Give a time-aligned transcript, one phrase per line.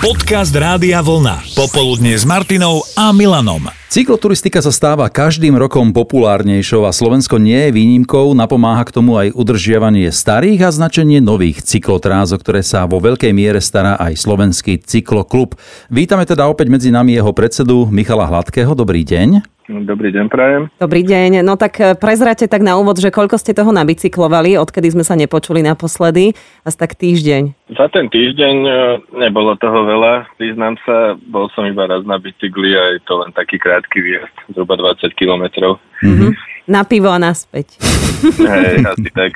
[0.00, 1.44] Podcast Rádia Vlna.
[1.52, 3.68] Popoludne s Martinou a Milanom.
[3.92, 9.36] Cykloturistika sa stáva každým rokom populárnejšou a Slovensko nie je výnimkou, napomáha k tomu aj
[9.36, 14.80] udržiavanie starých a značenie nových cyklotrás, o ktoré sa vo veľkej miere stará aj slovenský
[14.80, 15.60] cykloklub.
[15.92, 18.72] Vítame teda opäť medzi nami jeho predsedu Michala Hladkého.
[18.72, 19.59] Dobrý deň.
[19.70, 20.62] Dobrý deň, prajem.
[20.82, 21.46] Dobrý deň.
[21.46, 25.14] No tak eh, prezrate tak na úvod, že koľko ste toho nabicyklovali, odkedy sme sa
[25.14, 26.34] nepočuli naposledy?
[26.66, 27.70] Asi tak týždeň.
[27.78, 28.72] Za ten týždeň e,
[29.14, 33.30] nebolo toho veľa, priznám sa, bol som iba raz na bicykli a je to len
[33.30, 35.78] taký krátky výjazd, zhruba 20 kilometrov.
[36.02, 36.49] Mm-hmm.
[36.70, 37.82] Na pivo a naspäť.
[38.22, 39.34] Hej, asi tak.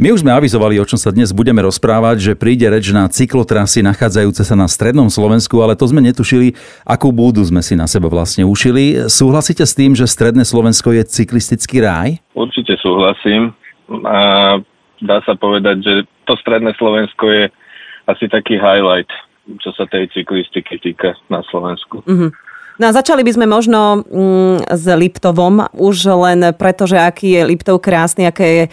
[0.00, 3.84] My už sme avizovali, o čom sa dnes budeme rozprávať, že príde reč na cyklotrasy
[3.84, 6.56] nachádzajúce sa na strednom Slovensku, ale to sme netušili,
[6.88, 9.12] akú búdu sme si na seba vlastne ušili.
[9.12, 12.16] Súhlasíte s tým, že stredné Slovensko je cyklistický ráj?
[12.32, 13.52] Určite súhlasím.
[14.08, 14.56] A
[15.04, 17.44] dá sa povedať, že to stredné Slovensko je
[18.08, 19.12] asi taký highlight,
[19.60, 22.00] čo sa tej cyklistiky týka na Slovensku.
[22.08, 22.43] Mm-hmm.
[22.74, 27.42] No a začali by sme možno mm, s Liptovom, už len preto, že aký je
[27.46, 28.70] Liptov krásny, aké je e,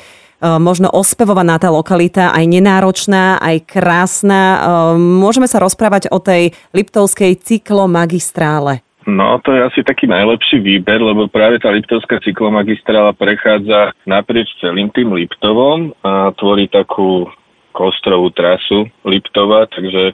[0.58, 4.42] možno ospevovaná tá lokalita, aj nenáročná, aj krásna.
[4.42, 4.60] E,
[4.98, 8.82] môžeme sa rozprávať o tej Liptovskej cyklomagistrále.
[9.06, 14.94] No, to je asi taký najlepší výber, lebo práve tá Liptovská cyklomagistrála prechádza naprieč celým
[14.94, 17.30] tým Liptovom a tvorí takú
[17.74, 20.14] kostrovú trasu Liptova, takže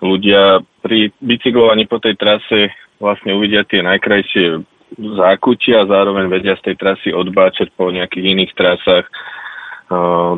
[0.00, 4.62] ľudia pri bicyklovaní po tej trase vlastne uvidia tie najkrajšie
[4.94, 9.06] zákutia a zároveň vedia z tej trasy odbáčať po nejakých iných trasách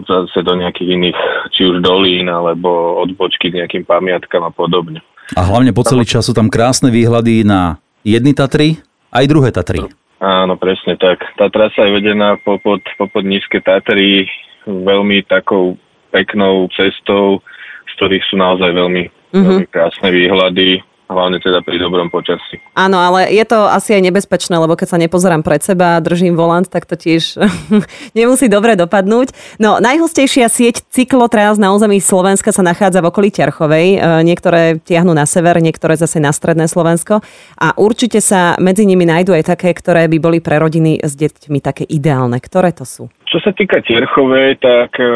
[0.04, 1.18] zase do nejakých iných,
[1.54, 5.00] či už dolín, alebo odbočky k nejakým pamiatkám a podobne.
[5.38, 8.82] A hlavne po celý čas sú tam krásne výhľady na jedny Tatry,
[9.14, 9.86] aj druhé Tatry.
[10.18, 11.22] Áno, presne tak.
[11.38, 14.26] Tá trasa je vedená popod, popod nízke Tatry
[14.66, 15.78] veľmi takou
[16.10, 17.38] peknou cestou,
[17.86, 19.44] z ktorých sú naozaj veľmi, mm-hmm.
[19.46, 22.58] veľmi krásne výhľady hlavne teda pri dobrom počasí.
[22.74, 26.34] Áno, ale je to asi aj nebezpečné, lebo keď sa nepozerám pred seba a držím
[26.34, 27.38] volant, tak to tiež
[28.18, 29.58] nemusí dobre dopadnúť.
[29.62, 33.86] No, najhustejšia sieť cyklotrás na území Slovenska sa nachádza v okolí Ťarchovej.
[33.96, 37.22] E, niektoré tiahnu na sever, niektoré zase na stredné Slovensko.
[37.56, 41.62] A určite sa medzi nimi nájdú aj také, ktoré by boli pre rodiny s deťmi
[41.62, 42.42] také ideálne.
[42.42, 43.06] Ktoré to sú?
[43.26, 45.06] Čo sa týka Tierchovej, tak e,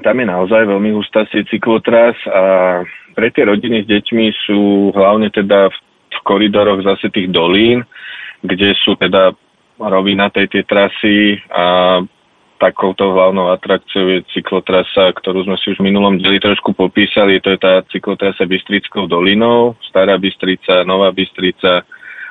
[0.00, 2.42] tam je naozaj veľmi hustá sieť cyklotrás a
[3.16, 5.76] pre tie rodiny s deťmi sú hlavne teda v,
[6.12, 7.80] v koridoroch zase tých dolín,
[8.44, 9.32] kde sú teda
[9.80, 11.98] rovinaté tie trasy a
[12.56, 17.40] takouto hlavnou atrakciou je cyklotrasa, ktorú sme si už v minulom deli trošku popísali.
[17.44, 21.84] To je tá cyklotrasa Bystrickou dolinou, Stará Bystrica, Nová Bystrica,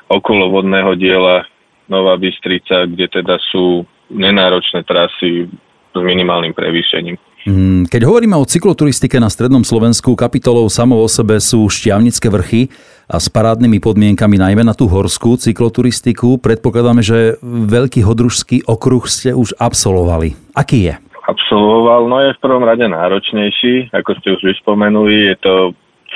[0.09, 1.45] okolo vodného diela
[1.85, 5.45] Nová Bystrica, kde teda sú nenáročné trasy
[5.93, 7.17] s minimálnym prevýšením.
[7.45, 12.73] Mm, keď hovoríme o cykloturistike na strednom Slovensku, kapitolou samo o sebe sú šťavnické vrchy
[13.05, 16.41] a s parádnymi podmienkami najmä na tú horskú cykloturistiku.
[16.41, 20.33] Predpokladáme, že veľký hodružský okruh ste už absolvovali.
[20.57, 20.97] Aký je?
[21.29, 25.53] Absolvoval, no je v prvom rade náročnejší, ako ste už vyspomenuli, je to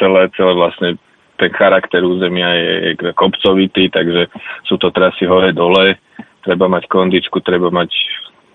[0.02, 0.98] celé, celé vlastne
[1.38, 4.34] ten charakter územia je, je kopcovitý, takže
[4.66, 5.98] sú to trasy hore-dole,
[6.42, 7.90] treba mať kondičku, treba mať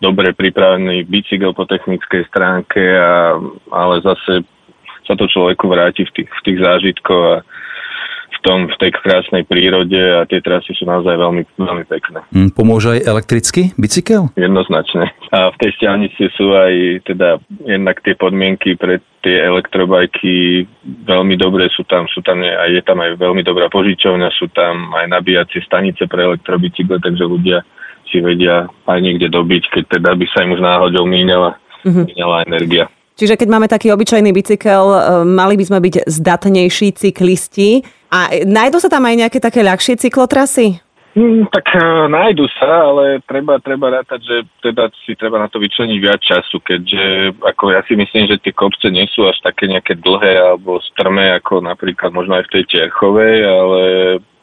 [0.02, 3.38] dobre pripravený bicykel po technickej stránke, a,
[3.70, 4.46] ale zase
[5.04, 7.36] sa to človeku vráti v tých, v tých zážitkoch a
[8.34, 12.20] v, tom, v tej krásnej prírode a tie trasy sú naozaj veľmi, veľmi pekné.
[12.32, 14.32] Mm, pomôže aj elektrický bicykel?
[14.36, 15.12] Jednoznačne.
[15.32, 20.68] A v tej stiahnici sú aj teda jednak tie podmienky pre tie elektrobajky
[21.08, 24.92] veľmi dobré, sú tam, sú tam aj, je tam aj veľmi dobrá požičovňa, sú tam
[24.92, 27.64] aj nabíjacie stanice pre elektrobicykle, takže ľudia
[28.10, 32.04] si vedia aj niekde dobiť, keď teda by sa im už náhodou míňala, mm-hmm.
[32.12, 32.84] míňala energia.
[33.14, 37.86] Čiže keď máme taký obyčajný bicykel, e, mali by sme byť zdatnejší cyklisti.
[38.10, 40.82] A nájdú sa tam aj nejaké také ľahšie cyklotrasy?
[41.14, 44.36] Hmm, tak uh, nájdu sa, ale treba, treba rátať, že
[44.66, 48.50] teda si treba na to vyčleniť viac času, keďže ako ja si myslím, že tie
[48.50, 52.64] kopce nie sú až také nejaké dlhé alebo strmé ako napríklad možno aj v tej
[52.66, 53.82] Tierchovej, ale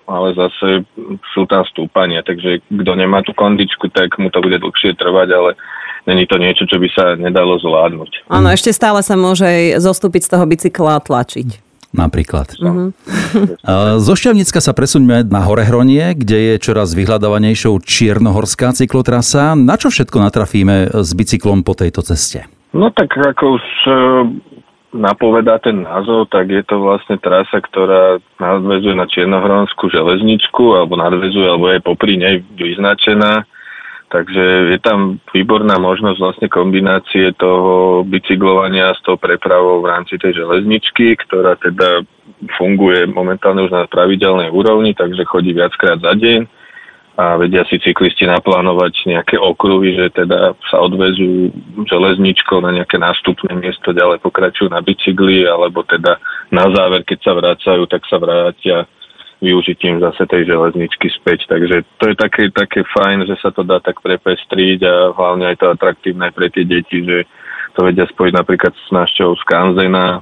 [0.10, 0.86] ale zase
[1.34, 5.50] sú tam stúpania, takže kto nemá tú kondičku, tak mu to bude dlhšie trvať, ale
[6.10, 8.30] není to niečo, čo by sa nedalo zvládnuť.
[8.30, 11.72] Áno, ešte stále sa môže zostúpiť z toho bicykla a tlačiť.
[11.92, 12.56] Napríklad.
[13.32, 14.00] Uh-huh.
[14.00, 19.56] Zo Šťavnicka sa presuňme na Horehronie, kde je čoraz vyhľadávanejšou čiernohorská cyklotrasa.
[19.56, 22.48] Na čo všetko natrafíme s bicyklom po tejto ceste?
[22.72, 23.66] No tak ako už
[24.92, 31.48] napovedá ten názov, tak je to vlastne trasa, ktorá nadvezuje na Čiernohronskú železničku, alebo nadvezuje,
[31.48, 33.48] alebo je popri nej vyznačená.
[34.12, 40.36] Takže je tam výborná možnosť vlastne kombinácie toho bicyklovania s tou prepravou v rámci tej
[40.44, 42.04] železničky, ktorá teda
[42.60, 46.61] funguje momentálne už na pravidelnej úrovni, takže chodí viackrát za deň
[47.20, 51.52] a vedia si cyklisti naplánovať nejaké okruhy, že teda sa odvezú
[51.84, 56.18] železničkou na nejaké nástupné miesto, ďalej pokračujú na bicykli, alebo teda
[56.56, 58.88] na záver, keď sa vracajú, tak sa vrátia
[59.42, 61.50] využitím zase tej železničky späť.
[61.50, 65.58] Takže to je také, také fajn, že sa to dá tak prepestriť a hlavne aj
[65.60, 67.26] to atraktívne pre tie deti, že
[67.74, 68.88] to vedia spojiť napríklad s
[69.18, 70.22] z Kanzena,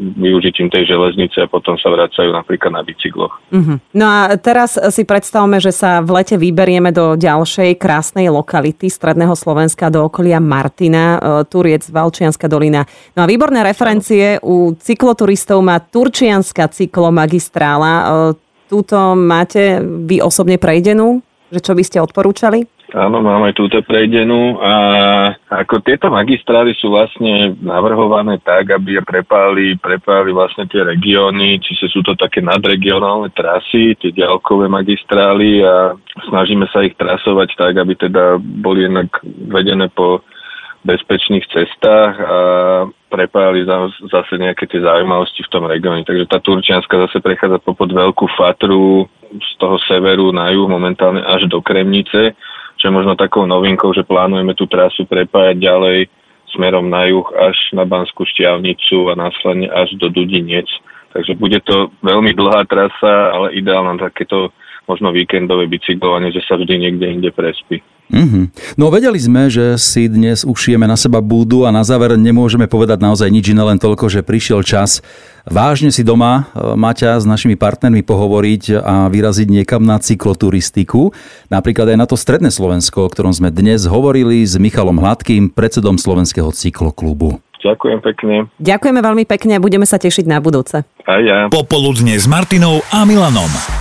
[0.00, 3.36] využitím tej železnice a potom sa vracajú napríklad na bicykloch.
[3.52, 3.76] Uh-huh.
[3.92, 9.36] No a teraz si predstavme, že sa v lete vyberieme do ďalšej krásnej lokality stredného
[9.36, 12.88] Slovenska do okolia Martina, e, Turiec, Valčianská dolina.
[13.12, 17.92] No a výborné referencie u cykloturistov má Turčianská cyklomagistrála.
[17.92, 18.04] E,
[18.72, 21.20] túto máte vy osobne prejdenú?
[21.52, 22.79] Že čo by ste odporúčali?
[22.90, 24.74] Áno, máme túto prejdenú a
[25.46, 32.02] ako tieto magistrály sú vlastne navrhované tak, aby prepáli, prepáli vlastne tie regióny, či sú
[32.02, 35.94] to také nadregionálne trasy, tie ďalkové magistrály a
[36.34, 39.06] snažíme sa ich trasovať tak, aby teda boli jednak
[39.46, 40.26] vedené po
[40.82, 42.38] bezpečných cestách a
[43.06, 43.70] prepájali
[44.10, 46.02] zase nejaké tie zaujímavosti v tom regióne.
[46.02, 51.46] Takže tá Turčianska zase prechádza popod veľkú fatru z toho severu na juh momentálne až
[51.46, 52.34] do Kremnice
[52.80, 55.98] čo je možno takou novinkou, že plánujeme tú trasu prepájať ďalej
[56.56, 60.66] smerom na juh až na Banskú šťavnicu a následne až do Dudinec.
[61.12, 64.50] Takže bude to veľmi dlhá trasa, ale ideálna takéto
[64.88, 67.84] možno víkendové bicyklovanie, že sa vždy niekde inde prespí.
[68.10, 68.44] Mm-hmm.
[68.74, 72.98] No vedeli sme, že si dnes ušijeme na seba búdu a na záver nemôžeme povedať
[72.98, 74.98] naozaj nič iné, len toľko, že prišiel čas
[75.46, 81.14] vážne si doma, e, Maťa, s našimi partnermi pohovoriť a vyraziť niekam na cykloturistiku.
[81.48, 85.96] Napríklad aj na to stredné Slovensko, o ktorom sme dnes hovorili s Michalom Hladkým, predsedom
[85.96, 87.38] Slovenského cykloklubu.
[87.60, 88.34] Ďakujem pekne.
[88.56, 90.80] Ďakujeme veľmi pekne a budeme sa tešiť na budúce.
[91.04, 91.38] A ja.
[91.52, 93.79] Popoludne s Martinou a Milanom.